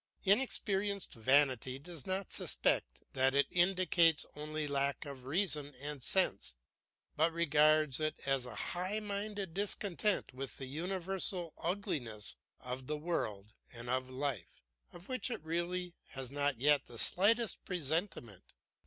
Inexperienced 0.25 1.13
vanity 1.13 1.77
does 1.77 2.07
not 2.07 2.31
suspect 2.31 3.03
that 3.13 3.35
it 3.35 3.45
indicates 3.51 4.25
only 4.35 4.67
lack 4.67 5.05
of 5.05 5.25
reason 5.25 5.75
and 5.75 6.01
sense, 6.01 6.55
but 7.15 7.31
regards 7.31 7.99
it 7.99 8.19
as 8.25 8.47
a 8.47 8.55
high 8.55 8.99
minded 8.99 9.53
discontent 9.53 10.33
with 10.33 10.57
the 10.57 10.65
universal 10.65 11.53
ugliness 11.59 12.35
of 12.59 12.87
the 12.87 12.97
world 12.97 13.53
and 13.73 13.91
of 13.91 14.09
life, 14.09 14.63
of 14.91 15.07
which 15.07 15.29
it 15.29 15.43
really 15.45 15.93
has 16.07 16.31
not 16.31 16.57
yet 16.57 16.87
the 16.87 16.97
slightest 16.97 17.63
presentiment. 17.63 18.53